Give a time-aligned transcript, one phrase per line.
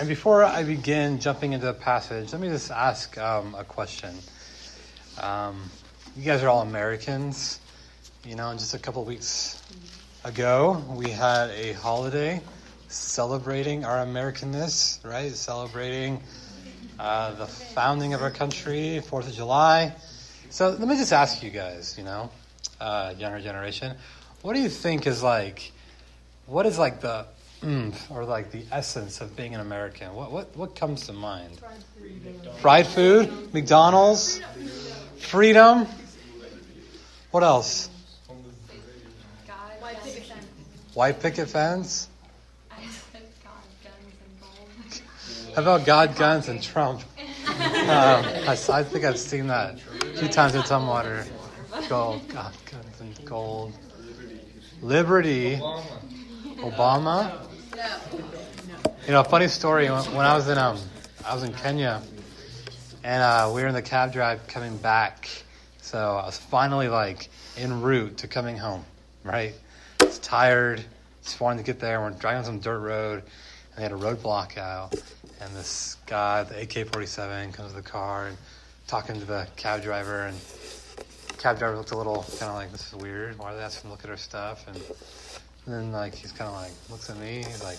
[0.00, 4.14] And before I begin jumping into the passage, let me just ask um, a question.
[5.20, 5.68] Um,
[6.16, 7.60] you guys are all Americans.
[8.24, 9.62] You know, just a couple weeks
[10.24, 12.40] ago, we had a holiday
[12.88, 15.32] celebrating our Americanness, right?
[15.32, 16.22] Celebrating
[16.98, 19.94] uh, the founding of our country, Fourth of July.
[20.48, 22.30] So let me just ask you guys, you know,
[22.80, 23.94] uh, younger generation,
[24.40, 25.72] what do you think is like,
[26.46, 27.26] what is like the
[27.64, 30.14] oomph or like the essence of being an American?
[30.14, 31.60] What what what comes to mind?
[32.60, 34.40] Fried food, McDonald's,
[35.18, 35.86] freedom.
[37.30, 37.88] What else?
[39.80, 40.46] White picket fence.
[40.94, 42.08] White picket fence.
[45.54, 47.02] How about God, guns, and Trump?
[47.80, 51.26] Um, I, I, think I've seen that a few times in Tumwater.
[51.88, 53.72] Gold, God, guns, and gold.
[54.80, 55.56] Liberty.
[56.60, 57.49] Obama.
[59.06, 59.88] You know, funny story.
[59.88, 60.78] When, I was in um,
[61.24, 62.02] I was in Kenya,
[63.02, 65.28] and uh, we were in the cab drive coming back.
[65.80, 68.84] So I was finally like en route to coming home.
[69.24, 69.54] Right?
[70.00, 70.84] I was tired.
[71.22, 72.00] Just wanted to get there.
[72.00, 74.94] We're driving on some dirt road, and they had a roadblock out.
[75.40, 78.36] And this guy, the AK-47, comes to the car and
[78.86, 80.26] talking to the cab driver.
[80.26, 80.38] And
[81.38, 83.38] cab driver looked a little kind of like, "This is weird.
[83.38, 84.80] Why are they asking to look at our stuff?" And,
[85.66, 87.36] and then like he's kind of like looks at me.
[87.38, 87.78] He's like,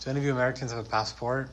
[0.00, 1.48] "Do any of you Americans have a passport?"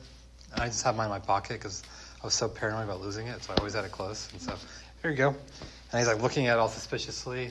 [0.52, 1.82] And I just have mine in my pocket because
[2.22, 4.30] I was so paranoid about losing it, so I always had it close.
[4.32, 4.54] And so
[5.00, 5.28] here you go.
[5.28, 7.50] And he's like looking at it all suspiciously.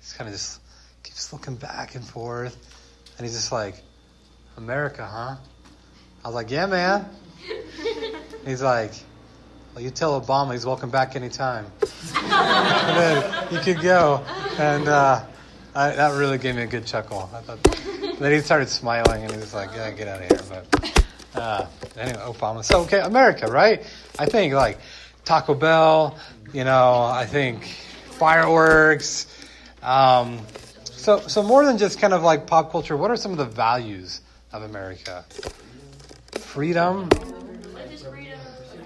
[0.00, 0.60] He's kind of just
[1.02, 2.56] keeps looking back and forth,
[3.18, 3.82] and he's just like,
[4.56, 5.36] "America, huh?"
[6.24, 7.08] I was like, "Yeah, man."
[8.44, 8.92] he's like,
[9.74, 11.66] "Well, you tell Obama he's welcome back anytime."
[12.16, 14.24] and then you could go,
[14.58, 15.24] and uh,
[15.76, 17.28] I, that really gave me a good chuckle.
[17.34, 17.62] I thought,
[18.18, 21.66] then he started smiling, and he was like, "Yeah, get out of here." But uh,
[21.98, 22.64] anyway, Obama.
[22.64, 23.84] So okay, America, right?
[24.18, 24.78] I think like
[25.26, 26.18] Taco Bell.
[26.54, 29.26] You know, I think fireworks.
[29.82, 30.40] Um,
[30.84, 33.44] so, so more than just kind of like pop culture, what are some of the
[33.44, 34.22] values
[34.52, 35.24] of America?
[36.32, 37.08] Freedom,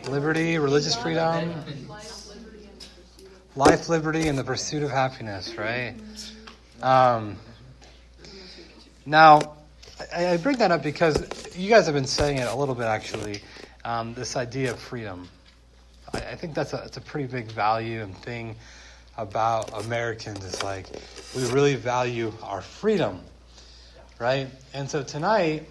[0.08, 1.54] liberty, religious freedom,
[3.54, 5.94] life, liberty, and the pursuit of happiness, right?
[6.82, 7.36] Um,
[9.04, 9.56] now,
[10.14, 13.42] I, bring that up because you guys have been saying it a little bit actually.
[13.84, 15.28] Um, this idea of freedom.
[16.14, 18.56] I, I think that's a, it's a pretty big value and thing
[19.18, 20.86] about Americans is like
[21.36, 23.20] we really value our freedom,
[24.18, 24.48] right?
[24.72, 25.68] And so tonight,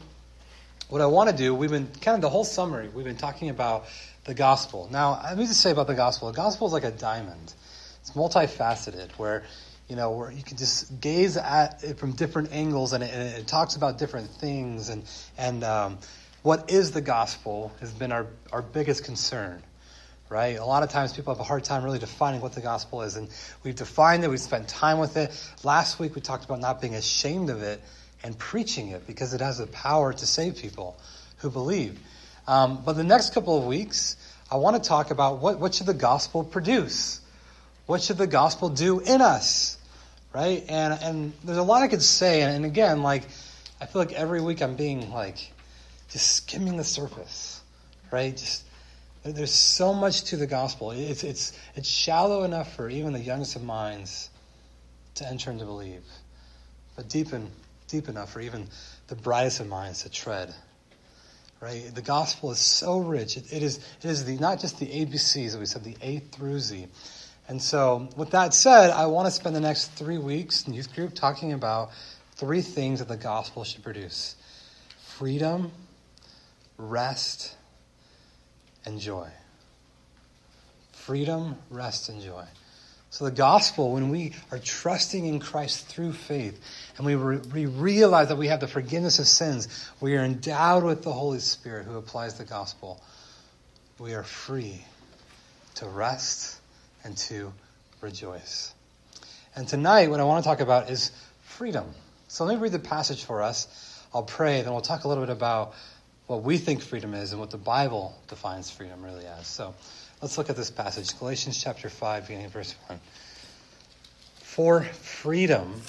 [0.89, 3.49] what I want to do, we've been kind of the whole summary, we've been talking
[3.49, 3.85] about
[4.25, 4.87] the gospel.
[4.91, 7.53] Now, let me just say about the gospel the gospel is like a diamond,
[8.01, 9.43] it's multifaceted, where
[9.89, 13.37] you know, where you can just gaze at it from different angles, and it, and
[13.37, 15.03] it talks about different things, and
[15.37, 15.97] and um,
[16.43, 19.63] what is the gospel has been our our biggest concern,
[20.29, 20.57] right?
[20.59, 23.15] A lot of times people have a hard time really defining what the gospel is,
[23.15, 23.27] and
[23.63, 25.31] we've defined it, we've spent time with it.
[25.63, 27.81] Last week we talked about not being ashamed of it
[28.23, 30.97] and preaching it because it has the power to save people
[31.37, 31.99] who believe.
[32.47, 34.17] Um, but the next couple of weeks,
[34.51, 37.21] I want to talk about what, what should the gospel produce?
[37.85, 39.78] What should the gospel do in us?
[40.33, 40.63] Right?
[40.69, 42.41] And, and there's a lot I could say.
[42.41, 43.23] And, and again, like,
[43.81, 45.51] I feel like every week I'm being like,
[46.09, 47.61] just skimming the surface,
[48.11, 48.35] right?
[48.35, 48.63] Just
[49.23, 50.91] there's so much to the gospel.
[50.91, 54.29] It's, it's, it's shallow enough for even the youngest of minds
[55.15, 56.03] to enter and to believe,
[56.95, 57.49] but deep, in,
[57.87, 58.67] deep enough for even
[59.07, 60.53] the brightest of minds to tread.
[61.59, 61.93] Right?
[61.93, 63.35] The gospel is so rich.
[63.35, 66.19] it, it is, it is the, not just the ABCs, that we said, the A
[66.19, 66.87] through Z.
[67.49, 70.93] And so, with that said, I want to spend the next three weeks in youth
[70.93, 71.89] group talking about
[72.35, 74.35] three things that the gospel should produce
[74.99, 75.71] freedom,
[76.77, 77.55] rest,
[78.85, 79.27] and joy.
[80.91, 82.45] Freedom, rest, and joy.
[83.09, 86.61] So, the gospel, when we are trusting in Christ through faith
[86.97, 90.83] and we, re- we realize that we have the forgiveness of sins, we are endowed
[90.83, 93.01] with the Holy Spirit who applies the gospel,
[93.97, 94.85] we are free
[95.73, 96.58] to rest
[97.03, 97.53] and to
[98.01, 98.73] rejoice.
[99.55, 101.11] And tonight, what I want to talk about is
[101.41, 101.85] freedom.
[102.27, 104.05] So, let me read the passage for us.
[104.13, 105.73] I'll pray, then we'll talk a little bit about
[106.29, 109.47] what we think freedom is and what the Bible defines freedom really as.
[109.47, 109.73] So
[110.21, 112.99] let's look at this passage Galatians chapter 5, beginning verse 1.
[114.35, 115.81] For freedom,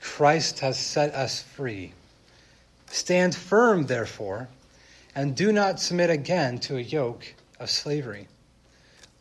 [0.00, 1.92] Christ has set us free.
[2.88, 4.48] Stand firm, therefore,
[5.14, 8.26] and do not submit again to a yoke of slavery.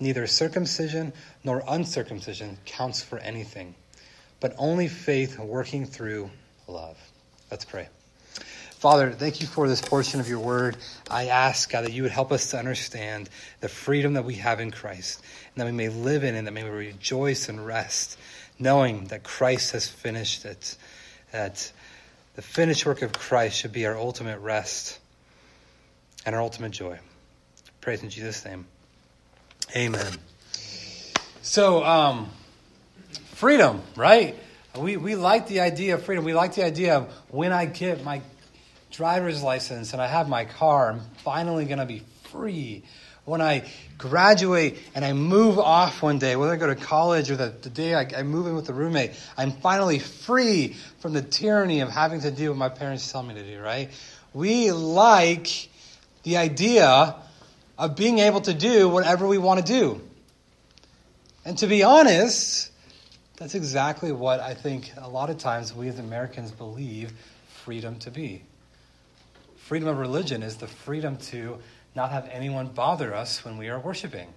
[0.00, 1.12] neither circumcision
[1.44, 3.74] nor uncircumcision counts for anything,
[4.40, 6.30] but only faith working through
[6.66, 6.96] love.
[7.50, 7.88] Let's pray.
[8.78, 10.76] Father, thank you for this portion of your word.
[11.10, 13.28] I ask, God, that you would help us to understand
[13.60, 15.20] the freedom that we have in Christ,
[15.54, 18.16] and that we may live in it, and that we may rejoice and rest,
[18.56, 20.76] knowing that Christ has finished it,
[21.32, 21.72] that
[22.36, 25.00] the finished work of Christ should be our ultimate rest
[26.24, 27.00] and our ultimate joy.
[27.80, 28.64] Praise in Jesus' name.
[29.76, 30.14] Amen.
[31.42, 32.30] So, um,
[33.32, 34.34] freedom, right?
[34.74, 36.24] We, we like the idea of freedom.
[36.24, 38.22] We like the idea of when I get my
[38.90, 42.82] driver's license and I have my car, I'm finally going to be free.
[43.26, 47.36] When I graduate and I move off one day, whether I go to college or
[47.36, 51.20] the, the day I, I move in with a roommate, I'm finally free from the
[51.20, 53.90] tyranny of having to do what my parents tell me to do, right?
[54.32, 55.68] We like
[56.22, 57.16] the idea
[57.78, 60.00] of being able to do whatever we want to do.
[61.44, 62.72] And to be honest,
[63.36, 67.12] that's exactly what I think a lot of times we as Americans believe
[67.64, 68.42] freedom to be.
[69.56, 71.58] Freedom of religion is the freedom to
[71.94, 74.28] not have anyone bother us when we are worshiping.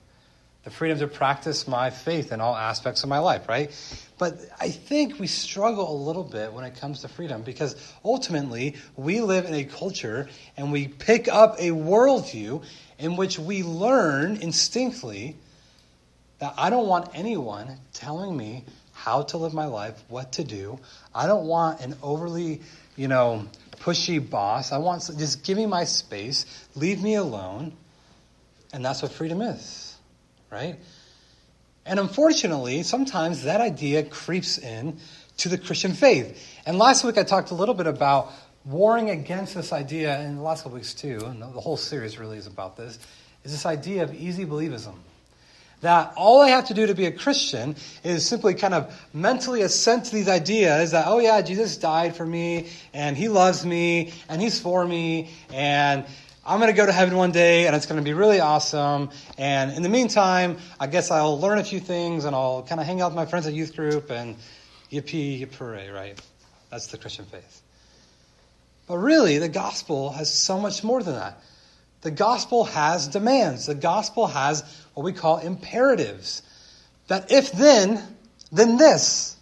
[0.63, 3.71] The freedom to practice my faith in all aspects of my life, right?
[4.19, 7.75] But I think we struggle a little bit when it comes to freedom because
[8.05, 12.63] ultimately we live in a culture and we pick up a worldview
[12.99, 15.35] in which we learn instinctively
[16.37, 20.79] that I don't want anyone telling me how to live my life, what to do.
[21.13, 22.61] I don't want an overly,
[22.95, 23.47] you know,
[23.77, 24.71] pushy boss.
[24.71, 27.73] I want just give me my space, leave me alone.
[28.73, 29.90] And that's what freedom is,
[30.51, 30.77] right?
[31.85, 34.97] And unfortunately, sometimes that idea creeps in
[35.37, 36.39] to the Christian faith.
[36.65, 38.31] And last week I talked a little bit about
[38.63, 42.37] warring against this idea, and the last couple weeks too, and the whole series really
[42.37, 42.99] is about this,
[43.43, 44.93] is this idea of easy believism
[45.81, 49.63] that all I have to do to be a Christian is simply kind of mentally
[49.63, 54.13] assent to these ideas that, oh yeah, Jesus died for me, and he loves me,
[54.29, 56.05] and he's for me, and
[56.43, 59.11] I'm going to go to heaven one day, and it's going to be really awesome.
[59.37, 62.87] And in the meantime, I guess I'll learn a few things, and I'll kind of
[62.87, 64.35] hang out with my friends at youth group, and
[64.91, 66.19] yippee, yippee, right?
[66.71, 67.61] That's the Christian faith.
[68.87, 71.39] But really, the gospel has so much more than that.
[72.01, 73.67] The gospel has demands.
[73.67, 74.63] The gospel has
[74.95, 76.41] what we call imperatives.
[77.07, 78.01] That if then,
[78.51, 79.35] then this.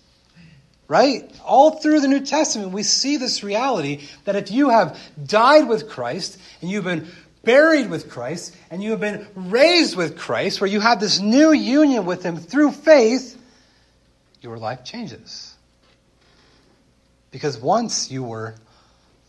[0.90, 1.32] Right?
[1.46, 5.88] All through the New Testament, we see this reality that if you have died with
[5.88, 7.08] Christ and you've been
[7.44, 11.54] buried with Christ and you have been raised with Christ, where you have this new
[11.54, 13.38] union with Him through faith,
[14.42, 15.56] your life changes.
[17.30, 18.56] Because once you were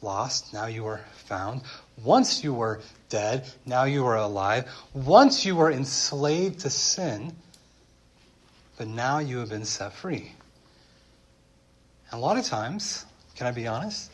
[0.00, 1.60] lost, now you are found.
[2.02, 2.80] Once you were
[3.10, 4.66] dead, now you are alive.
[4.94, 7.36] Once you were enslaved to sin,
[8.78, 10.32] but now you have been set free.
[12.10, 14.10] And a lot of times, can I be honest?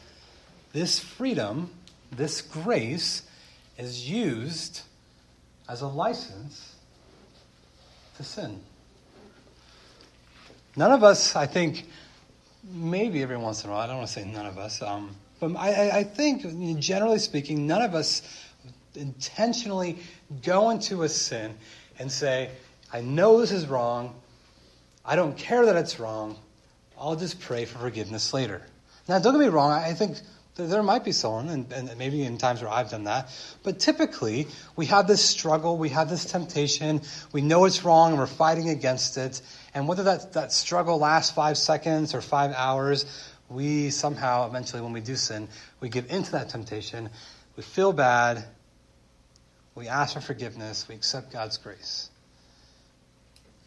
[0.72, 1.70] This freedom,
[2.12, 3.22] this grace,
[3.78, 4.82] is used
[5.68, 6.74] as a license
[8.16, 8.60] to sin.
[10.76, 11.86] None of us, I think,
[12.70, 15.16] maybe every once in a while, I don't want to say none of us, um,
[15.40, 18.22] but I, I think, generally speaking, none of us
[18.94, 19.98] intentionally
[20.42, 21.54] go into a sin
[21.98, 22.50] and say,
[22.92, 24.14] I know this is wrong.
[25.04, 26.38] I don't care that it's wrong.
[26.98, 28.62] I'll just pray for forgiveness later.
[29.08, 29.70] Now, don't get me wrong.
[29.70, 30.16] I think
[30.56, 33.28] there might be someone, and, and, maybe in times where I've done that,
[33.62, 38.18] but typically we have this struggle, we have this temptation, we know it's wrong, and
[38.18, 39.42] we're fighting against it.
[39.74, 43.04] And whether that, that struggle lasts five seconds or five hours,
[43.50, 45.48] we somehow, eventually, when we do sin,
[45.80, 47.10] we give into that temptation,
[47.56, 48.42] we feel bad,
[49.74, 52.08] we ask for forgiveness, we accept God's grace.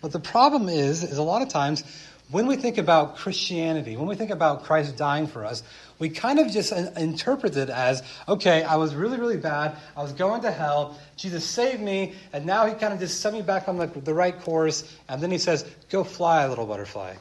[0.02, 1.84] But the problem is, is a lot of times
[2.32, 5.64] when we think about Christianity, when we think about Christ dying for us,
[5.98, 9.76] we kind of just interpret it as, okay, I was really, really bad.
[9.98, 10.98] I was going to hell.
[11.18, 14.14] Jesus saved me, and now he kind of just set me back on the, the
[14.14, 14.96] right course.
[15.10, 17.16] And then he says, go fly, little butterfly.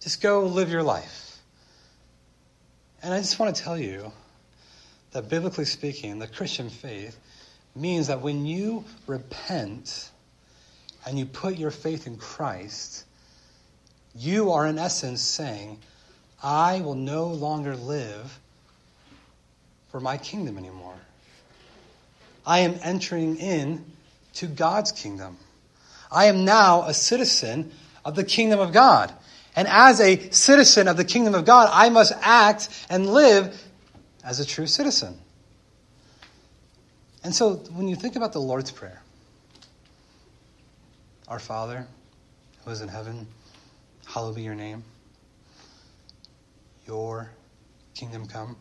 [0.00, 1.38] Just go live your life.
[3.02, 4.10] And I just want to tell you
[5.12, 7.16] that biblically speaking, the Christian faith
[7.76, 10.10] means that when you repent
[11.06, 13.04] and you put your faith in Christ,
[14.14, 15.78] you are in essence saying,
[16.42, 18.38] I will no longer live
[19.90, 20.94] for my kingdom anymore.
[22.46, 23.84] I am entering in
[24.34, 25.36] to God's kingdom.
[26.10, 27.72] I am now a citizen
[28.04, 29.12] of the kingdom of God.
[29.56, 33.60] And as a citizen of the kingdom of God, I must act and live
[34.24, 35.18] as a true citizen.
[37.24, 39.02] And so when you think about the Lord's Prayer,
[41.28, 41.86] Our Father,
[42.64, 43.26] who is in heaven,
[44.06, 44.82] hallowed be your name.
[46.86, 47.30] Your
[47.94, 48.56] kingdom come,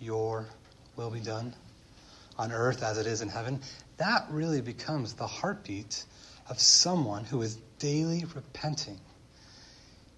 [0.00, 0.46] your
[0.96, 1.54] will be done
[2.36, 3.60] on earth as it is in heaven.
[3.98, 6.04] That really becomes the heartbeat
[6.48, 8.98] of someone who is daily repenting.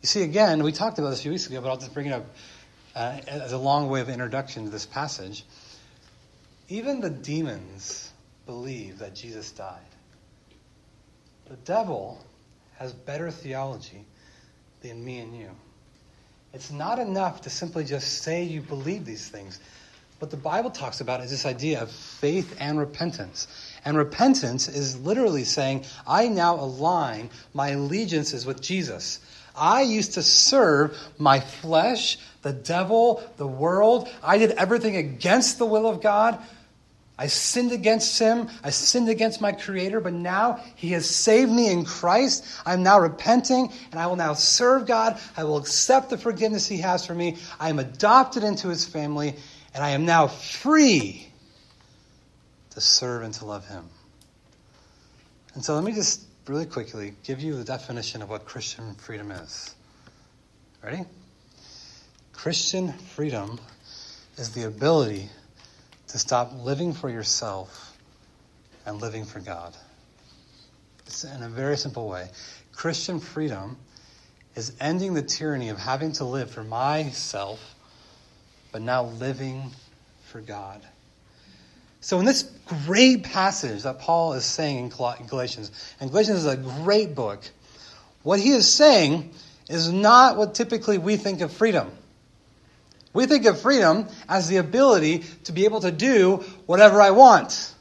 [0.01, 2.07] You see, again, we talked about this a few weeks ago, but I'll just bring
[2.07, 2.25] it up
[2.95, 5.45] uh, as a long way of introduction to this passage.
[6.71, 8.11] Even the demons
[8.47, 9.81] believe that Jesus died.
[11.49, 12.25] The devil
[12.79, 14.05] has better theology
[14.81, 15.51] than me and you.
[16.53, 19.59] It's not enough to simply just say you believe these things.
[20.21, 23.49] What the Bible talks about is this idea of faith and repentance.
[23.85, 29.19] And repentance is literally saying, I now align my allegiances with Jesus.
[29.57, 34.09] I used to serve my flesh, the devil, the world.
[34.23, 36.39] I did everything against the will of God.
[37.17, 38.49] I sinned against him.
[38.65, 42.45] I sinned against my creator, but now he has saved me in Christ.
[42.67, 45.21] I'm now repenting and I will now serve God.
[45.37, 47.37] I will accept the forgiveness he has for me.
[47.61, 49.37] I am adopted into his family
[49.75, 51.29] and I am now free
[52.71, 53.89] to serve and to love him.
[55.55, 59.31] And so let me just really quickly give you the definition of what Christian freedom
[59.31, 59.75] is.
[60.83, 61.05] Ready?
[62.33, 63.61] Christian freedom
[64.37, 65.29] is the ability
[66.15, 67.99] to stop living for yourself
[68.87, 69.77] and living for God.
[71.07, 72.29] It's in a very simple way.
[72.73, 73.77] Christian freedom
[74.55, 77.59] is ending the tyranny of having to live for myself,
[78.71, 79.73] but now living
[80.27, 80.83] for God.
[82.01, 82.45] So, in this
[82.87, 87.43] great passage that Paul is saying in Galatians, and Galatians is a great book,
[88.23, 89.33] what he is saying
[89.69, 91.91] is not what typically we think of freedom.
[93.15, 97.73] We think of freedom as the ability to be able to do whatever I want.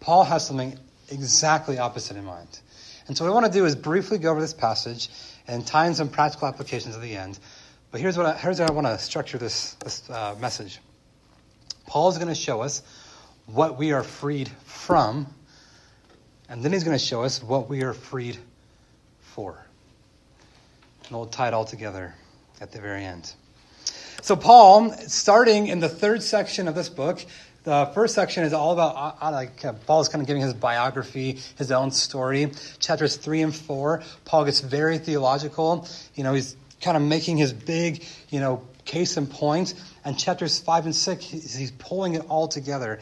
[0.00, 0.78] Paul has something
[1.10, 2.48] exactly opposite in mind.
[3.06, 5.10] And so, what I want to do is briefly go over this passage
[5.46, 7.38] and tie in some practical applications at the end.
[7.90, 10.80] But here's what I, here's how I want to structure this, this uh, message.
[11.86, 12.82] Paul is going to show us
[13.46, 15.26] what we are freed from,
[16.48, 18.38] and then he's going to show us what we are freed
[19.20, 19.64] for.
[21.06, 22.14] And we'll tie it all together
[22.60, 23.32] at the very end.
[24.26, 27.24] So, Paul, starting in the third section of this book,
[27.62, 30.52] the first section is all about uh, uh like uh, Paul's kind of giving his
[30.52, 32.50] biography, his own story.
[32.80, 35.86] Chapters three and four, Paul gets very theological.
[36.16, 39.74] You know, he's kind of making his big, you know, case and point.
[40.04, 42.98] And chapters 5 and 6, he's pulling it all together.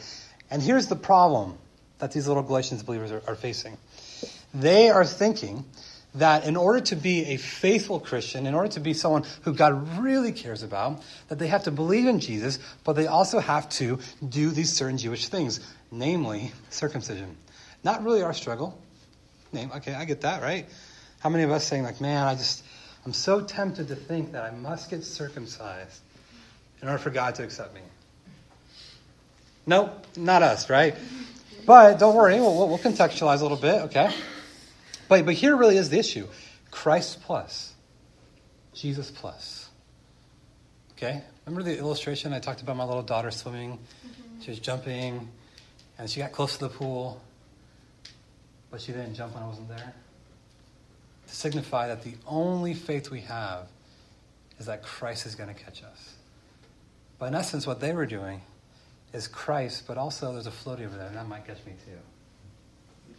[0.51, 1.57] And here's the problem
[1.97, 3.79] that these little Galatians believers are, are facing
[4.55, 5.65] they are thinking
[6.15, 9.99] that in order to be a faithful Christian, in order to be someone who God
[9.99, 13.99] really cares about, that they have to believe in Jesus, but they also have to
[14.27, 15.59] do these certain Jewish things,
[15.91, 17.37] namely circumcision.
[17.83, 18.79] Not really our struggle.
[19.51, 20.67] Name, okay, I get that, right?
[21.19, 22.63] How many of us saying like, man, I just,
[23.05, 26.01] I'm so tempted to think that I must get circumcised
[26.81, 27.81] in order for God to accept me.
[29.65, 30.95] Nope, not us, right?
[31.65, 34.13] But don't worry, we'll, we'll contextualize a little bit, okay?
[35.07, 36.27] But, but here really is the issue
[36.71, 37.73] Christ plus,
[38.73, 39.69] Jesus plus.
[40.93, 41.21] Okay?
[41.45, 43.77] Remember the illustration I talked about my little daughter swimming?
[43.77, 44.41] Mm-hmm.
[44.41, 45.29] She was jumping,
[45.97, 47.21] and she got close to the pool,
[48.71, 49.93] but she didn't jump when I wasn't there
[51.27, 53.67] to signify that the only faith we have
[54.59, 56.13] is that Christ is going to catch us.
[57.19, 58.41] But in essence, what they were doing
[59.13, 61.97] is Christ, but also there's a floaty over there, and that might catch me too.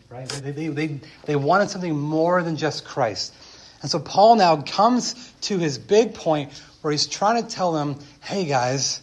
[0.09, 0.29] Right?
[0.29, 3.35] They, they, they, they wanted something more than just Christ.
[3.83, 7.99] And so Paul now comes to his big point where he's trying to tell them,
[8.23, 9.01] hey guys,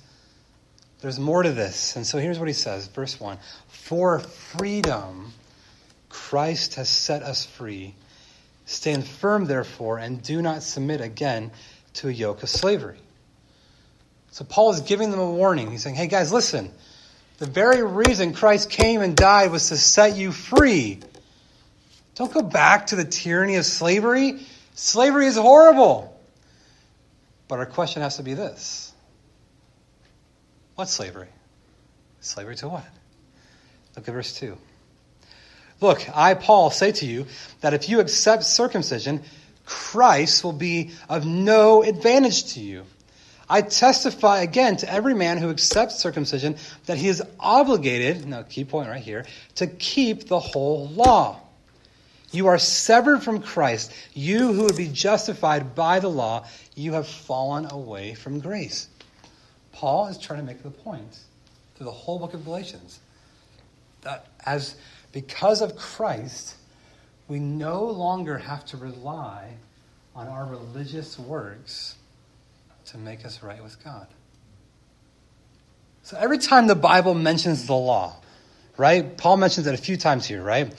[1.01, 1.95] there's more to this.
[1.95, 5.33] And so here's what he says, verse 1 For freedom,
[6.09, 7.93] Christ has set us free.
[8.65, 11.51] Stand firm, therefore, and do not submit again
[11.95, 12.97] to a yoke of slavery.
[14.31, 15.69] So Paul is giving them a warning.
[15.69, 16.71] He's saying, hey guys, listen.
[17.39, 20.99] The very reason Christ came and died was to set you free.
[22.15, 24.39] Don't go back to the tyranny of slavery.
[24.75, 26.09] Slavery is horrible.
[27.47, 28.93] But our question has to be this
[30.75, 31.27] What slavery?
[32.21, 32.85] Slavery to what?
[33.95, 34.57] Look at verse 2.
[35.81, 37.27] Look, I, Paul, say to you
[37.61, 39.21] that if you accept circumcision,
[39.65, 42.85] Christ will be of no advantage to you.
[43.53, 46.55] I testify again to every man who accepts circumcision
[46.87, 51.39] that he is obligated, now key point right here, to keep the whole law.
[52.31, 53.93] You are severed from Christ.
[54.15, 58.87] You who would be justified by the law, you have fallen away from grace.
[59.71, 61.19] Paul is trying to make the point
[61.75, 63.01] through the whole book of Galatians
[64.01, 64.77] that as
[65.11, 66.55] because of Christ,
[67.27, 69.51] we no longer have to rely
[70.15, 71.97] on our religious works
[72.85, 74.07] to make us right with God.
[76.03, 78.15] So every time the Bible mentions the law,
[78.77, 79.17] right?
[79.17, 80.73] Paul mentions it a few times here, right?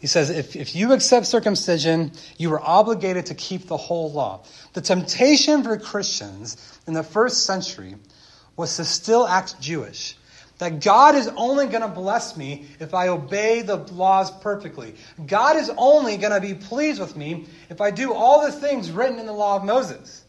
[0.00, 4.44] He says, if, if you accept circumcision, you are obligated to keep the whole law.
[4.74, 7.94] The temptation for Christians in the first century
[8.56, 10.16] was to still act Jewish.
[10.58, 14.94] That God is only going to bless me if I obey the laws perfectly.
[15.26, 18.90] God is only going to be pleased with me if I do all the things
[18.90, 20.24] written in the law of Moses.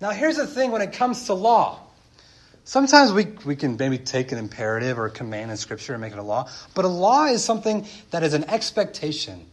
[0.00, 1.80] Now, here's the thing when it comes to law.
[2.64, 6.12] Sometimes we, we can maybe take an imperative or a command in Scripture and make
[6.12, 9.46] it a law, but a law is something that is an expectation.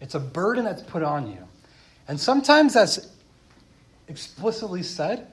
[0.00, 1.46] It's a burden that's put on you.
[2.08, 3.08] And sometimes that's
[4.08, 5.28] explicitly said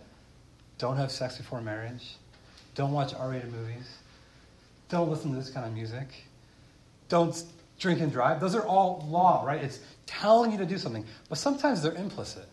[0.78, 2.18] don't have sex before marriage,
[2.76, 3.98] don't watch R rated movies,
[4.90, 6.08] don't listen to this kind of music,
[7.10, 7.44] don't
[7.80, 8.40] drink and drive.
[8.40, 9.64] Those are all law, right?
[9.64, 12.48] It's telling you to do something, but sometimes they're implicit.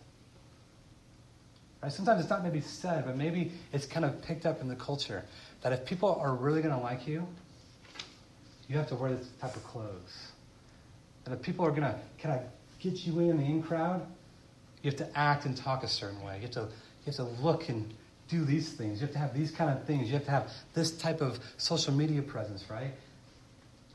[1.85, 1.93] Right?
[1.93, 5.23] Sometimes it's not maybe said, but maybe it's kind of picked up in the culture
[5.61, 7.27] that if people are really going to like you,
[8.67, 10.31] you have to wear this type of clothes.
[11.25, 12.41] And if people are going to kind of
[12.79, 14.03] get you in the in crowd,
[14.81, 16.37] you have to act and talk a certain way.
[16.37, 17.93] You have to, you have to look and
[18.29, 18.99] do these things.
[18.99, 20.07] You have to have these kind of things.
[20.07, 22.95] You have to have this type of social media presence, right?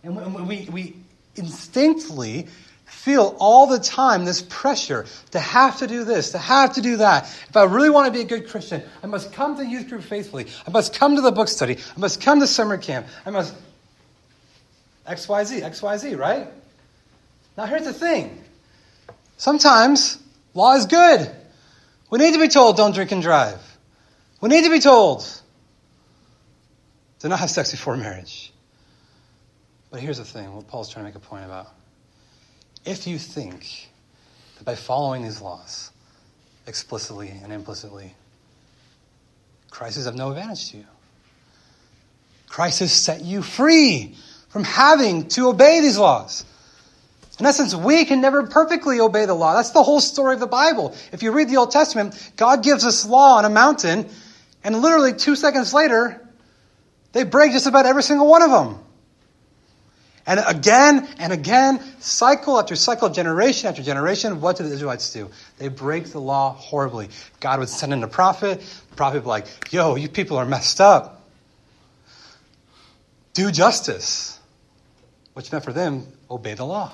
[0.04, 0.94] And we, we
[1.35, 2.47] instinctively
[2.90, 6.99] feel all the time this pressure to have to do this, to have to do
[6.99, 7.25] that.
[7.49, 10.02] If I really want to be a good Christian, I must come to youth group
[10.02, 10.47] faithfully.
[10.66, 11.78] I must come to the book study.
[11.97, 13.06] I must come to summer camp.
[13.25, 13.54] I must
[15.06, 16.49] XYZ, XYZ, right?
[17.56, 18.43] Now here's the thing.
[19.36, 20.19] Sometimes
[20.52, 21.30] law is good.
[22.10, 23.60] We need to be told don't drink and drive.
[24.41, 25.25] We need to be told
[27.21, 28.52] to not have sex before marriage.
[29.91, 31.69] But here's the thing what Paul's trying to make a point about
[32.84, 33.88] if you think
[34.58, 35.90] that by following these laws
[36.66, 38.14] explicitly and implicitly,
[39.71, 40.86] Christ is of no advantage to you,
[42.49, 44.16] Christ has set you free
[44.49, 46.45] from having to obey these laws.
[47.38, 49.54] In essence, we can never perfectly obey the law.
[49.54, 50.95] That's the whole story of the Bible.
[51.10, 54.10] If you read the Old Testament, God gives us law on a mountain,
[54.62, 56.28] and literally two seconds later,
[57.12, 58.78] they break just about every single one of them.
[60.30, 65.28] And again and again, cycle after cycle, generation after generation, what do the Israelites do?
[65.58, 67.08] They break the law horribly.
[67.40, 68.60] God would send in a prophet.
[68.60, 71.28] The prophet would be like, yo, you people are messed up.
[73.34, 74.38] Do justice.
[75.34, 76.93] Which meant for them, obey the law.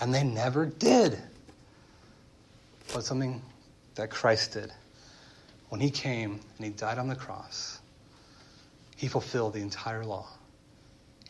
[0.00, 1.18] And they never did.
[2.94, 3.42] But something
[3.96, 4.70] that Christ did.
[5.70, 7.80] When he came and he died on the cross,
[8.94, 10.28] he fulfilled the entire law.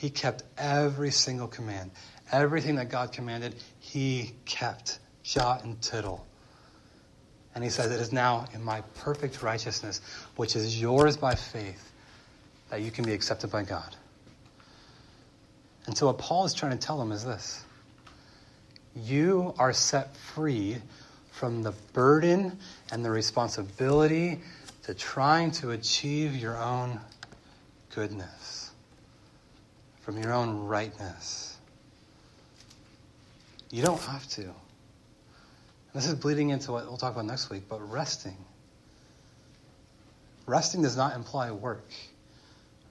[0.01, 1.91] He kept every single command.
[2.33, 6.27] Everything that God commanded, he kept, jot and tittle.
[7.55, 10.01] And he says, It is now in my perfect righteousness,
[10.37, 11.93] which is yours by faith,
[12.71, 13.95] that you can be accepted by God.
[15.85, 17.63] And so, what Paul is trying to tell them is this
[18.97, 20.79] You are set free
[21.31, 22.59] from the burden
[22.91, 24.41] and the responsibility
[24.85, 27.01] to trying to achieve your own
[27.95, 28.60] goodness
[30.11, 31.57] from your own rightness.
[33.71, 34.53] You don't have to.
[35.95, 38.37] This is bleeding into what we'll talk about next week, but resting.
[40.47, 41.89] Resting does not imply work.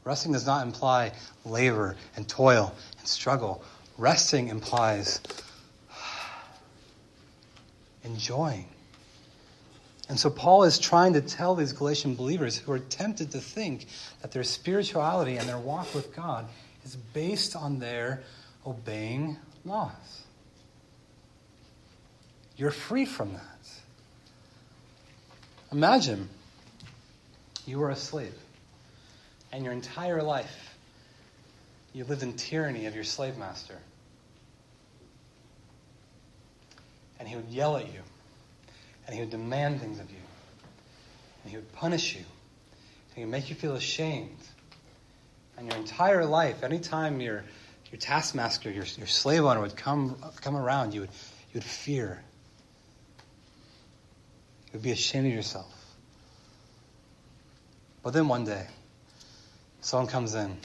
[0.05, 1.11] Resting does not imply
[1.43, 3.65] labor and toil and struggle.
[3.97, 5.19] Resting implies
[8.05, 8.69] enjoying.
[10.07, 13.87] And so Paul is trying to tell these Galatian believers who are tempted to think
[14.21, 16.47] that their spirituality and their walk with God
[16.89, 18.23] is based on their
[18.65, 20.23] obeying laws.
[22.57, 23.69] You're free from that.
[25.71, 26.27] Imagine
[27.67, 28.33] you were a slave,
[29.51, 30.75] and your entire life
[31.93, 33.77] you lived in tyranny of your slave master.
[37.19, 38.01] And he would yell at you,
[39.05, 40.17] and he would demand things of you,
[41.43, 44.38] and he would punish you, and he would make you feel ashamed
[45.59, 47.43] and your entire life, anytime your,
[47.91, 52.23] your taskmaster, your, your slave owner would come, come around, you would, you would fear.
[54.67, 55.75] You would be ashamed of yourself.
[58.01, 58.65] But then one day,
[59.81, 60.55] someone comes in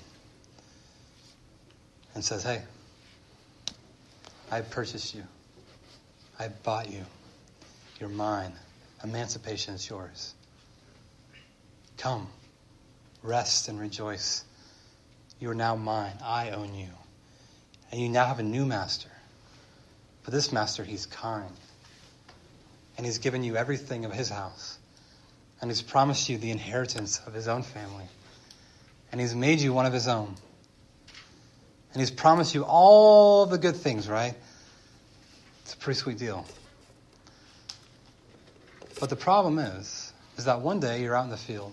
[2.14, 2.62] and says, Hey,
[4.52, 5.24] I purchased you.
[6.38, 7.04] I bought you.
[7.98, 8.52] You're mine.
[9.02, 10.34] Emancipation is yours.
[11.98, 12.28] Come,
[13.22, 14.44] rest and rejoice.
[15.40, 16.16] You are now mine.
[16.22, 16.88] I own you.
[17.90, 19.10] And you now have a new master.
[20.24, 21.52] But this master, he's kind.
[22.96, 24.78] And he's given you everything of his house.
[25.60, 28.04] And he's promised you the inheritance of his own family.
[29.12, 30.34] And he's made you one of his own.
[31.92, 34.34] And he's promised you all the good things, right?
[35.62, 36.44] It's a pretty sweet deal.
[38.98, 41.72] But the problem is, is that one day you're out in the field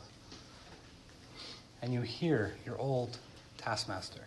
[1.82, 3.18] and you hear your old
[3.62, 4.22] taskmaster.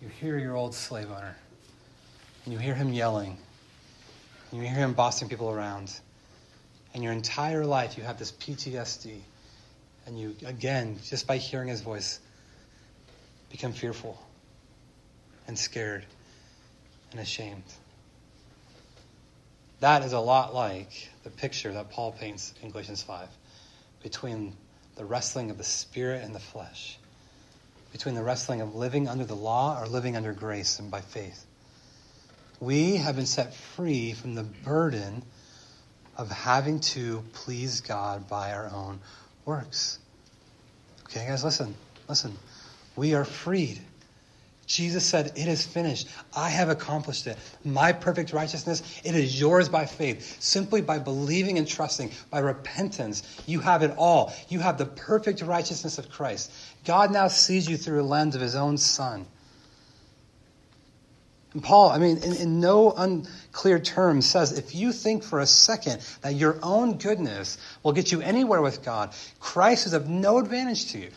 [0.00, 1.36] You hear your old slave owner.
[2.44, 3.38] And you hear him yelling.
[4.50, 5.92] And you hear him bossing people around.
[6.92, 9.20] And your entire life you have this PTSD.
[10.06, 12.20] And you, again, just by hearing his voice,
[13.50, 14.20] become fearful
[15.46, 16.04] and scared
[17.12, 17.62] and ashamed.
[19.80, 23.28] That is a lot like the picture that Paul paints in Galatians 5
[24.02, 24.54] between
[24.96, 26.98] the wrestling of the spirit and the flesh,
[27.94, 31.46] between the wrestling of living under the law or living under grace and by faith.
[32.58, 35.22] We have been set free from the burden
[36.16, 38.98] of having to please God by our own
[39.44, 40.00] works.
[41.04, 41.76] Okay, guys, listen,
[42.08, 42.36] listen.
[42.96, 43.80] We are freed.
[44.66, 46.08] Jesus said, It is finished.
[46.36, 47.36] I have accomplished it.
[47.64, 50.40] My perfect righteousness, it is yours by faith.
[50.40, 54.32] Simply by believing and trusting, by repentance, you have it all.
[54.48, 56.52] You have the perfect righteousness of Christ.
[56.84, 59.26] God now sees you through a lens of his own Son.
[61.54, 65.46] And Paul, I mean, in, in no unclear terms, says if you think for a
[65.46, 70.38] second that your own goodness will get you anywhere with God, Christ is of no
[70.38, 71.10] advantage to you.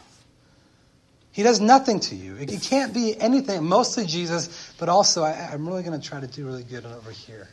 [1.37, 2.35] He does nothing to you.
[2.35, 6.25] It, can't be anything, mostly Jesus, but also I, am really going to try to
[6.25, 7.47] do really good over here.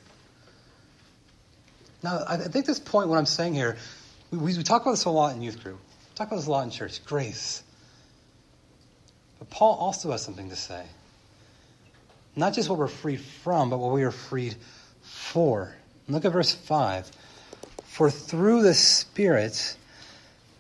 [2.03, 3.77] Now, I think this point, what I'm saying here,
[4.31, 5.77] we, we talk about this a lot in youth group.
[5.77, 7.63] We talk about this a lot in church grace.
[9.39, 10.87] But Paul also has something to say.
[12.37, 14.57] Not just what we're freed from, but what we are freed
[15.03, 15.75] for.
[16.09, 17.11] Look at verse 5.
[17.85, 19.77] For through the Spirit,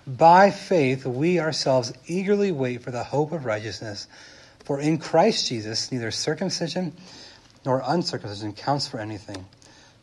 [0.06, 4.06] by faith, we ourselves eagerly wait for the hope of righteousness.
[4.64, 6.94] For in Christ Jesus, neither circumcision
[7.64, 9.46] nor uncircumcision counts for anything,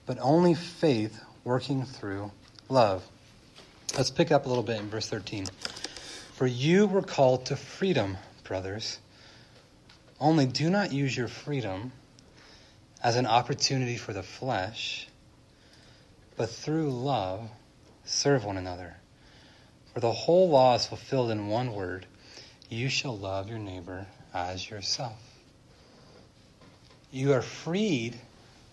[0.06, 2.32] but only faith working through
[2.70, 3.04] love.
[3.96, 5.46] Let's pick up a little bit in verse 13.
[6.36, 9.00] For you were called to freedom, brothers.
[10.20, 11.92] Only do not use your freedom
[13.04, 15.08] as an opportunity for the flesh,
[16.38, 17.50] but through love
[18.06, 18.96] serve one another.
[19.94, 22.06] For the whole law is fulfilled in one word
[22.70, 25.22] you shall love your neighbor as yourself.
[27.12, 28.18] You are freed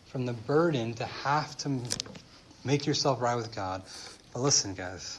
[0.06, 1.80] from the burden to have to
[2.64, 3.82] make yourself right with God.
[4.32, 5.18] But listen, guys.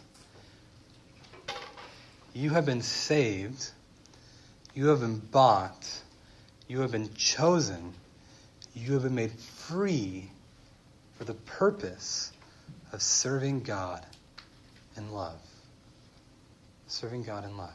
[2.34, 3.70] You have been saved.
[4.74, 6.02] You have been bought.
[6.70, 7.94] You have been chosen.
[8.74, 10.32] You have been made free
[11.18, 12.32] for the purpose
[12.94, 14.06] of serving God
[14.96, 15.49] in love
[16.90, 17.70] serving God in love.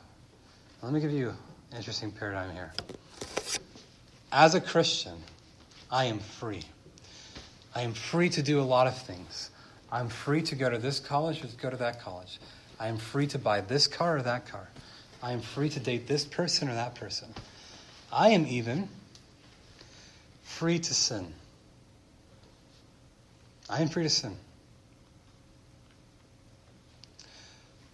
[0.83, 2.73] Let me give you an interesting paradigm here.
[4.33, 5.15] As a Christian,
[5.91, 6.63] I am free.
[7.75, 9.51] I am free to do a lot of things.
[9.91, 12.41] I'm free to go to this college or to go to that college.
[12.81, 14.69] I am free to buy this car or that car.
[15.23, 17.29] I am free to date this person or that person.
[18.13, 18.89] I am even
[20.43, 21.33] free to sin.
[23.71, 24.37] I am free to sin.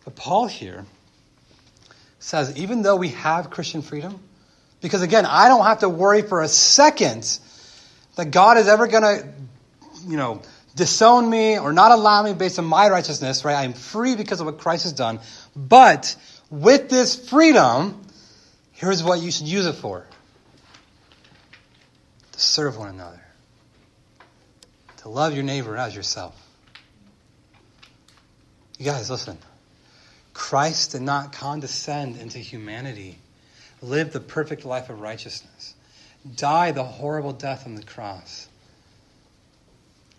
[0.05, 0.87] But Paul here
[2.21, 4.21] says, even though we have Christian freedom,
[4.81, 7.39] because again, I don't have to worry for a second
[8.17, 9.29] that God is ever going to,
[10.07, 10.43] you know,
[10.77, 13.57] disown me or not allow me based on my righteousness, right?
[13.57, 15.21] I'm free because of what Christ has done.
[15.57, 16.15] But
[16.51, 18.01] with this freedom,
[18.73, 20.07] here's what you should use it for
[22.33, 23.21] to serve one another,
[24.99, 26.37] to love your neighbor as yourself.
[28.79, 29.37] You guys, listen.
[30.51, 33.21] Christ did not condescend into humanity,
[33.81, 35.77] live the perfect life of righteousness,
[36.35, 38.49] die the horrible death on the cross,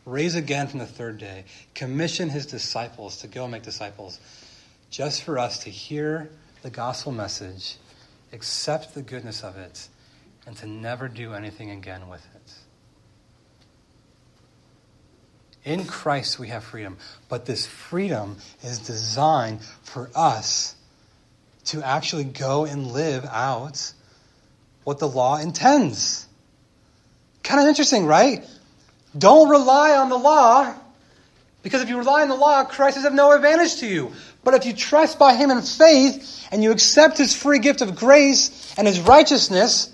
[0.06, 1.44] raise again from the third day,
[1.76, 4.22] commission his disciples to go make disciples,
[4.90, 6.30] just for us to hear
[6.62, 7.76] the gospel message,
[8.32, 9.90] accept the goodness of it,
[10.48, 12.54] and to never do anything again with it.
[15.64, 16.98] In Christ we have freedom,
[17.30, 20.76] but this freedom is designed for us
[21.66, 23.94] to actually go and live out
[24.84, 26.28] what the law intends.
[27.44, 28.44] Kind of interesting, right?
[29.16, 30.74] Don't rely on the law,
[31.62, 34.14] because if you rely on the law, Christ is of no advantage to you.
[34.44, 37.96] But if you trust by Him in faith and you accept His free gift of
[37.96, 39.94] grace and His righteousness,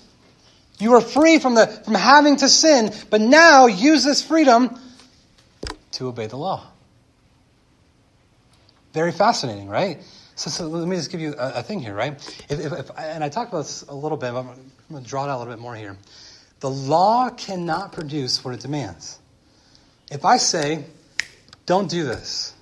[0.80, 4.80] you are free from, the, from having to sin, but now use this freedom
[5.91, 6.67] to obey the law.
[8.93, 10.02] Very fascinating, right?
[10.36, 12.13] So, so let me just give you a, a thing here, right?
[12.50, 15.10] If, if, if, and I talked about this a little bit, but I'm going to
[15.10, 15.97] draw it out a little bit more here.
[16.60, 19.19] The law cannot produce what it demands.
[20.12, 20.86] If I say,
[21.65, 22.54] don't do this,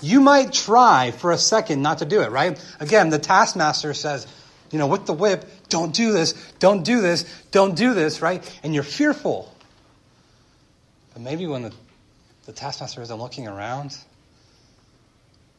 [0.00, 2.58] you might try for a second not to do it, right?
[2.80, 4.26] Again, the taskmaster says,
[4.70, 8.60] you know, with the whip, don't do this, don't do this, don't do this, right?
[8.62, 9.52] And you're fearful.
[11.12, 11.72] But maybe when the,
[12.48, 13.94] the taskmaster isn't looking around,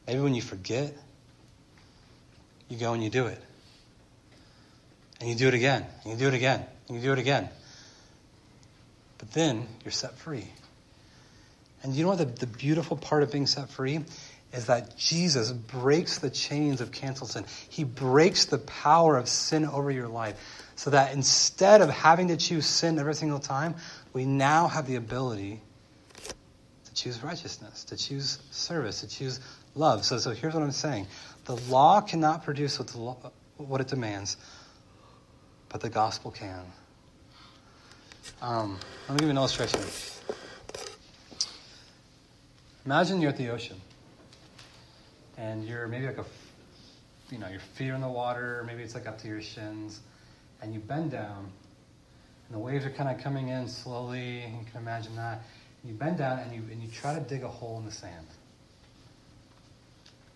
[0.07, 0.91] maybe when you forget,
[2.67, 3.39] you go and you do it.
[5.19, 7.47] And you do it again, and you do it again, and you do it again.
[9.19, 10.47] But then you're set free.
[11.83, 13.99] And you know what the, the beautiful part of being set free
[14.51, 17.45] is that Jesus breaks the chains of canceled sin.
[17.69, 20.73] He breaks the power of sin over your life.
[20.75, 23.75] So that instead of having to choose sin every single time,
[24.11, 25.61] we now have the ability
[26.89, 29.39] to choose righteousness, to choose service, to choose
[29.75, 30.03] love.
[30.03, 31.07] So, so here's what I'm saying
[31.45, 33.17] the law cannot produce what, law,
[33.57, 34.37] what it demands,
[35.69, 36.63] but the gospel can.
[38.41, 39.81] Um, let me give you an illustration.
[42.85, 43.79] Imagine you're at the ocean
[45.37, 46.25] and you're maybe like a,
[47.31, 50.01] you know, your feet are in the water, maybe it's like up to your shins,
[50.61, 51.51] and you bend down,
[52.47, 54.39] and the waves are kind of coming in slowly.
[54.39, 55.43] You can imagine that.
[55.85, 58.27] You bend down and you and you try to dig a hole in the sand.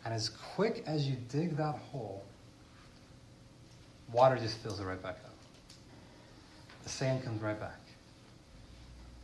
[0.05, 2.23] And as quick as you dig that hole,
[4.11, 5.33] water just fills it right back up.
[6.83, 7.79] The sand comes right back.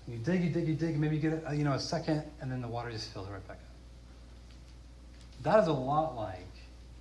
[0.08, 0.98] You dig, you dig, you dig.
[0.98, 3.32] Maybe you get a, you know a second, and then the water just fills it
[3.32, 5.44] right back up.
[5.44, 6.48] That is a lot like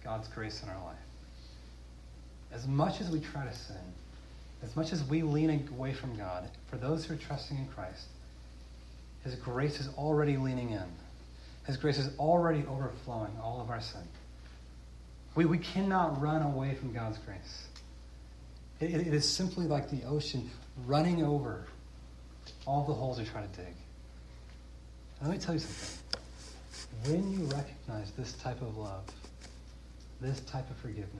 [0.05, 0.97] God's grace in our life.
[2.53, 3.77] As much as we try to sin,
[4.63, 8.07] as much as we lean away from God, for those who are trusting in Christ,
[9.29, 10.85] His grace is already leaning in.
[11.67, 14.01] His grace is already overflowing all of our sin.
[15.35, 17.67] We, we cannot run away from God's grace.
[18.81, 20.51] It, it is simply like the ocean
[20.87, 21.67] running over
[22.67, 23.75] all the holes we try to dig.
[25.21, 26.23] And let me tell you something.
[27.05, 29.05] When you recognize this type of love,
[30.23, 31.11] this type of forgiveness,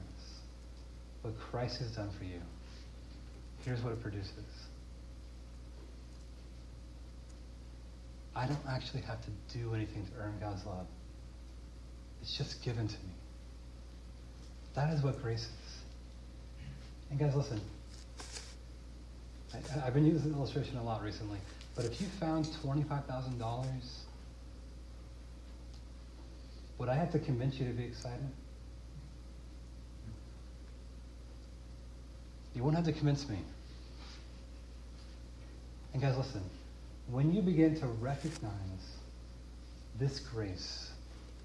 [1.21, 2.41] what Christ has done for you,
[3.63, 4.33] here's what it produces.
[8.39, 10.87] I don't actually have to do anything to earn God's love.
[12.21, 13.11] It's just given to me.
[14.75, 15.77] That is what grace is.
[17.09, 17.59] And guys, listen.
[19.53, 21.37] I, have been using this illustration a lot recently,
[21.75, 23.65] but if you found $25,000
[26.77, 28.29] would I have to convince you to be excited?
[32.55, 33.39] You won't have to convince me.
[35.91, 36.41] And guys, listen.
[37.11, 38.53] When you begin to recognize
[39.99, 40.91] this grace,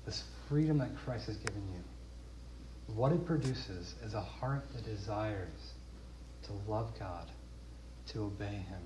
[0.04, 5.72] this freedom that Christ has given you, what it produces is a heart that desires
[6.42, 7.30] to love God,
[8.08, 8.82] to obey Him,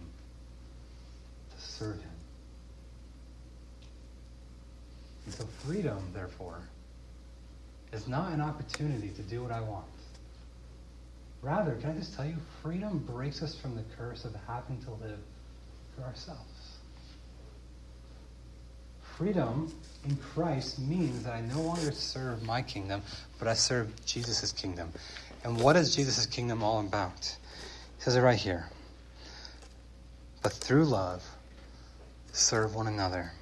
[1.50, 2.10] to serve Him.
[5.26, 6.60] And so freedom, therefore,
[7.92, 9.84] is not an opportunity to do what I want.
[11.42, 14.90] Rather, can I just tell you, freedom breaks us from the curse of having to
[14.90, 15.18] live
[15.96, 16.57] for ourselves.
[19.18, 19.68] Freedom
[20.04, 23.02] in Christ means that I no longer serve my kingdom,
[23.40, 24.92] but I serve Jesus' kingdom.
[25.42, 27.37] And what is Jesus' kingdom all about?
[27.96, 28.68] He says it right here.
[30.40, 31.24] But through love,
[32.31, 33.33] serve one another.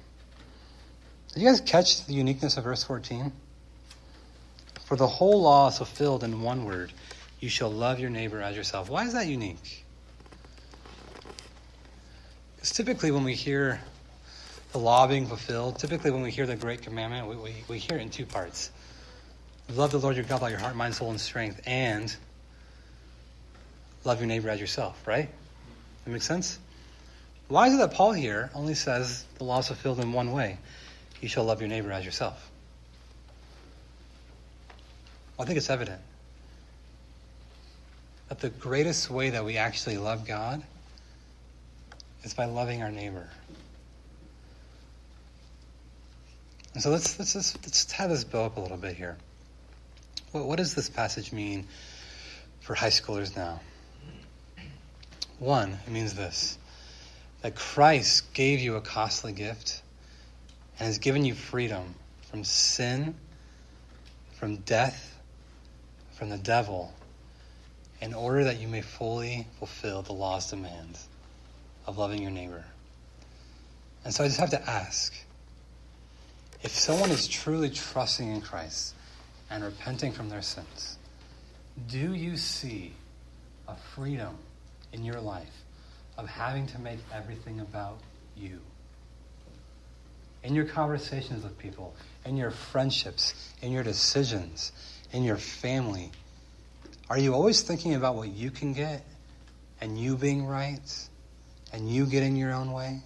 [1.35, 3.31] Did you guys catch the uniqueness of verse 14?
[4.85, 6.91] For the whole law is fulfilled in one word
[7.39, 8.89] you shall love your neighbor as yourself.
[8.89, 9.85] Why is that unique?
[12.55, 13.79] Because typically, when we hear
[14.71, 17.97] the law being fulfilled, typically, when we hear the great commandment, we, we, we hear
[17.97, 18.71] it in two parts
[19.73, 22.15] love the Lord your God by your heart, mind, soul, and strength, and
[24.05, 25.29] love your neighbor as yourself, right?
[26.05, 26.57] That makes sense?
[27.49, 30.57] Why is it that Paul here only says the law is fulfilled in one way?
[31.21, 32.51] you shall love your neighbor as yourself.
[35.37, 36.01] Well, I think it's evident
[38.29, 40.61] that the greatest way that we actually love God
[42.23, 43.29] is by loving our neighbor.
[46.77, 49.17] And so let's let's let's, let's tie this bow up a little bit here.
[50.31, 51.65] what, what does this passage mean
[52.59, 53.61] for high schoolers now?
[55.39, 56.55] One, it means this
[57.41, 59.81] that Christ gave you a costly gift
[60.77, 61.95] and has given you freedom
[62.29, 63.15] from sin,
[64.35, 65.19] from death,
[66.13, 66.93] from the devil,
[68.01, 71.07] in order that you may fully fulfill the law's demands
[71.87, 72.63] of loving your neighbor.
[74.05, 75.11] And so I just have to ask
[76.63, 78.95] if someone is truly trusting in Christ
[79.49, 80.97] and repenting from their sins,
[81.87, 82.93] do you see
[83.67, 84.37] a freedom
[84.93, 85.63] in your life
[86.17, 87.99] of having to make everything about
[88.35, 88.59] you?
[90.43, 91.93] In your conversations with people,
[92.25, 94.71] in your friendships, in your decisions,
[95.11, 96.11] in your family,
[97.09, 99.05] are you always thinking about what you can get
[99.79, 101.07] and you being right
[101.71, 103.01] and you getting your own way?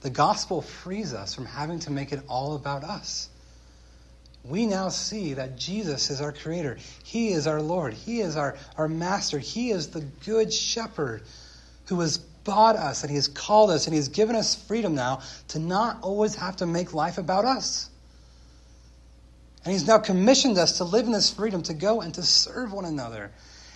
[0.00, 3.28] The gospel frees us from having to make it all about us.
[4.44, 6.78] We now see that Jesus is our creator.
[7.04, 7.92] He is our Lord.
[7.92, 9.38] He is our, our master.
[9.38, 11.22] He is the good shepherd
[11.86, 14.94] who has bought us and he has called us and he has given us freedom
[14.94, 17.90] now to not always have to make life about us.
[19.64, 22.72] And he's now commissioned us to live in this freedom to go and to serve
[22.72, 23.32] one another.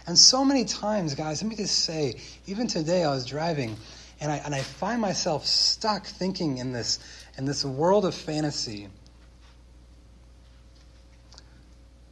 [0.07, 3.77] And so many times, guys, let me just say, even today I was driving
[4.23, 7.01] and I, and I find myself stuck thinking in this,
[7.37, 8.89] in this world of fantasy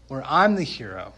[0.08, 1.12] where I'm the hero,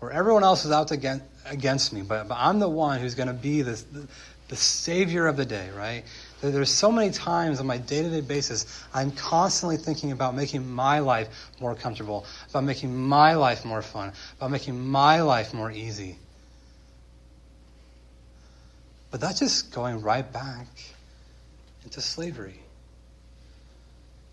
[0.00, 3.28] where everyone else is out against, against me, but, but I'm the one who's going
[3.28, 4.08] to be this, the,
[4.48, 6.04] the savior of the day, right?
[6.40, 10.66] There's so many times on my day to day basis, I'm constantly thinking about making
[10.66, 11.28] my life
[11.60, 16.16] more comfortable, about making my life more fun, about making my life more easy.
[19.12, 20.66] But that's just going right back
[21.84, 22.58] into slavery.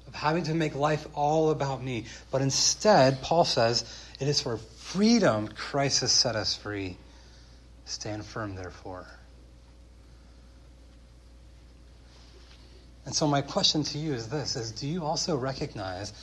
[0.07, 2.05] Of having to make life all about me.
[2.31, 3.83] But instead, Paul says,
[4.19, 6.97] it is for freedom Christ has set us free.
[7.85, 9.05] Stand firm, therefore.
[13.05, 16.13] And so my question to you is this is do you also recognize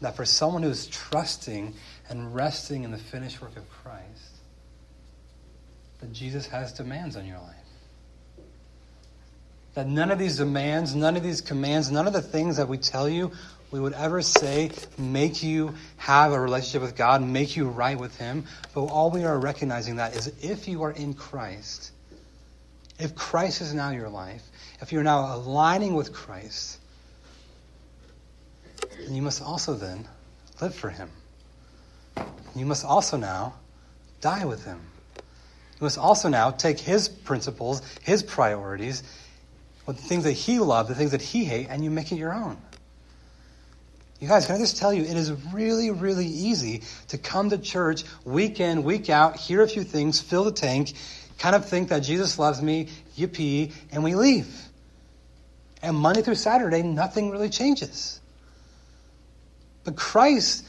[0.00, 1.74] that for someone who's trusting
[2.08, 4.38] and resting in the finished work of Christ,
[6.00, 7.63] that Jesus has demands on your life?
[9.74, 12.78] That none of these demands, none of these commands, none of the things that we
[12.78, 13.32] tell you
[13.74, 18.16] we would ever say make you have a relationship with God, make you right with
[18.18, 18.44] Him.
[18.72, 21.90] But all we are recognizing that is if you are in Christ,
[23.00, 24.44] if Christ is now your life,
[24.80, 26.78] if you're now aligning with Christ,
[29.00, 30.06] then you must also then
[30.60, 31.10] live for Him.
[32.54, 33.54] You must also now
[34.20, 34.80] die with Him.
[35.16, 39.02] You must also now take His principles, His priorities,
[39.86, 42.32] the things that he loved, the things that he hated, and you make it your
[42.32, 42.56] own.
[44.20, 47.58] You guys, can I just tell you, it is really, really easy to come to
[47.58, 50.94] church week in, week out, hear a few things, fill the tank,
[51.38, 54.48] kind of think that Jesus loves me, yippee, and we leave.
[55.82, 58.20] And Monday through Saturday, nothing really changes.
[59.84, 60.64] But Christ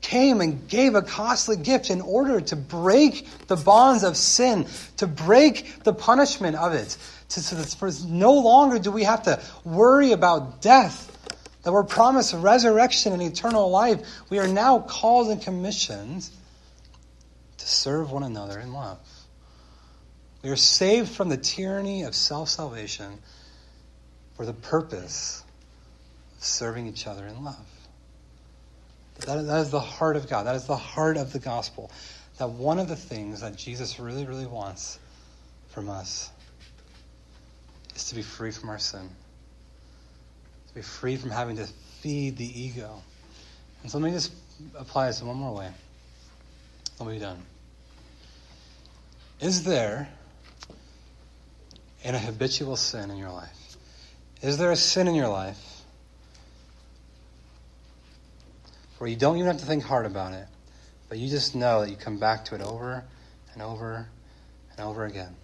[0.00, 4.66] came and gave a costly gift in order to break the bonds of sin,
[4.98, 6.96] to break the punishment of it,
[7.30, 11.10] to, that for no longer do we have to worry about death,
[11.62, 14.00] that we're promised resurrection and eternal life.
[14.30, 16.28] We are now called and commissioned
[17.58, 18.98] to serve one another in love.
[20.42, 23.18] We are saved from the tyranny of self salvation
[24.36, 25.42] for the purpose
[26.36, 27.66] of serving each other in love.
[29.20, 30.46] That, that is the heart of God.
[30.46, 31.90] That is the heart of the gospel.
[32.38, 34.98] That one of the things that Jesus really, really wants
[35.68, 36.30] from us
[37.94, 39.08] is to be free from our sin,
[40.68, 41.66] to be free from having to
[42.00, 43.02] feed the ego.
[43.82, 44.32] And so let me just
[44.76, 45.70] apply this in one more way.
[46.98, 47.42] Let me be done.
[49.40, 50.08] Is there
[52.04, 53.76] an habitual sin in your life?
[54.42, 55.82] Is there a sin in your life
[58.98, 60.46] where you don't even have to think hard about it,
[61.08, 63.04] but you just know that you come back to it over
[63.52, 64.08] and over
[64.70, 65.34] and over again?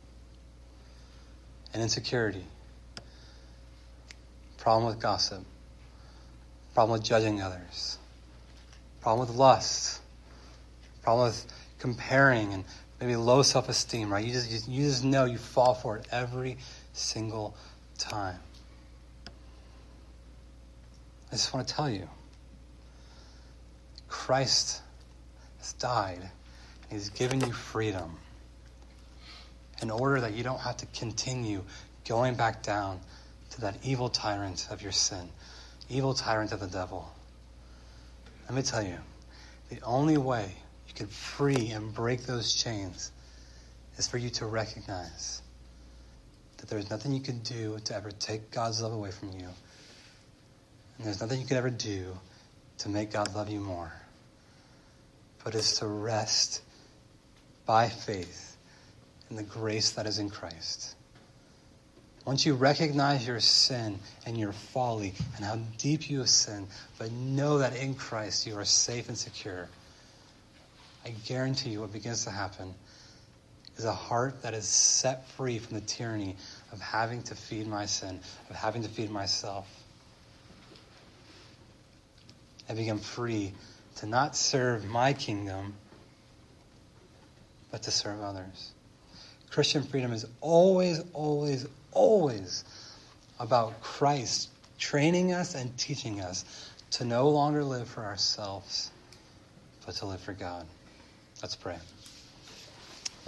[1.73, 2.45] And insecurity,
[4.59, 5.45] problem with gossip,
[6.75, 7.99] problem with judging others,
[9.01, 10.01] problem with lust,
[11.03, 11.47] problem with
[11.79, 12.65] comparing and
[13.01, 14.25] maybe low self esteem, right?
[14.25, 16.59] You just, you just know you fall for it every
[16.93, 17.57] single
[17.99, 18.39] time.
[21.29, 22.09] I just want to tell you
[24.09, 24.83] Christ
[25.59, 28.17] has died, and He's given you freedom
[29.83, 31.63] in order that you don't have to continue
[32.07, 33.01] going back down
[33.51, 35.29] to that evil tyrant of your sin,
[35.89, 37.11] evil tyrant of the devil.
[38.49, 38.99] Let me tell you,
[39.69, 40.53] the only way
[40.89, 43.13] you can free and break those chains
[43.97, 45.43] is for you to recognize
[46.59, 49.49] that there's nothing you can do to ever take God's love away from you.
[50.99, 52.17] And there's nothing you can ever do
[52.79, 53.93] to make God love you more.
[55.43, 56.61] But it's to rest
[57.65, 58.50] by faith
[59.31, 60.95] in the grace that is in Christ.
[62.27, 66.67] Once you recognize your sin and your folly and how deep you have sinned,
[66.99, 69.69] but know that in Christ you are safe and secure,
[71.05, 72.75] I guarantee you what begins to happen
[73.79, 76.37] is a heart that is set free from the tyranny
[76.73, 78.21] of having to feed my sin,
[78.51, 79.67] of having to feed myself.
[82.69, 83.55] I become free
[83.97, 85.75] to not serve my kingdom,
[87.71, 88.73] but to serve others.
[89.51, 92.65] Christian freedom is always, always, always
[93.41, 94.49] about Christ
[94.79, 96.45] training us and teaching us
[96.93, 98.91] to no longer live for ourselves,
[99.85, 100.67] but to live for God.
[101.43, 101.77] Let's pray.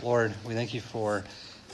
[0.03, 1.25] Lord, we thank you for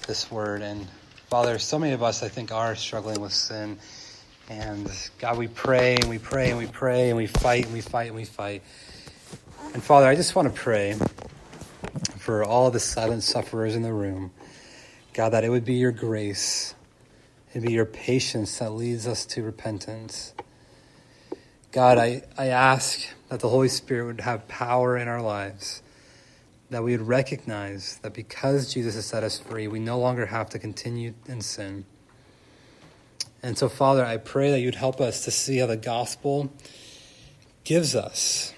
[0.07, 0.62] this word.
[0.62, 0.86] And
[1.28, 3.78] Father, so many of us, I think, are struggling with sin.
[4.49, 7.82] And God, we pray and we pray and we pray and we fight and we
[7.82, 8.62] fight and we fight.
[9.74, 10.96] And Father, I just want to pray
[12.29, 14.31] for all the silent sufferers in the room.
[15.14, 16.74] God, that it would be your grace,
[17.53, 20.35] it'd be your patience that leads us to repentance.
[21.72, 25.81] God, I, I ask that the Holy Spirit would have power in our lives
[26.68, 30.51] that we would recognize that because Jesus has set us free, we no longer have
[30.51, 31.87] to continue in sin.
[33.43, 36.53] And so, Father, I pray that you'd help us to see how the gospel
[37.64, 38.53] gives us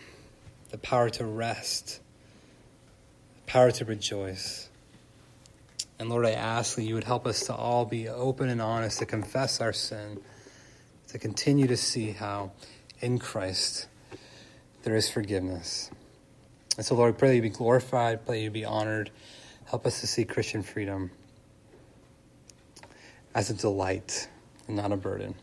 [0.73, 2.00] the power to rest,
[3.51, 4.69] power to rejoice.
[5.99, 9.01] And Lord, I ask that you would help us to all be open and honest,
[9.01, 10.21] to confess our sin,
[11.09, 12.53] to continue to see how
[13.01, 13.89] in Christ
[14.85, 15.91] there is forgiveness.
[16.77, 19.11] And so, Lord, I pray that you be glorified, pray that you be honored.
[19.65, 21.11] Help us to see Christian freedom
[23.35, 24.29] as a delight
[24.69, 25.35] and not a burden.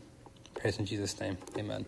[0.54, 1.36] Praise in Jesus' name.
[1.58, 1.84] Amen.